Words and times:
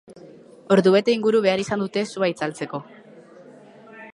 Ordubete 0.75 1.13
inguru 1.17 1.41
behar 1.45 1.63
izan 1.65 1.83
dute 1.85 2.03
sua 2.13 2.31
itzaltzeko. 2.33 2.81